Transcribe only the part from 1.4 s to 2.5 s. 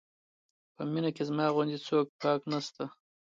غوندې څوک پاک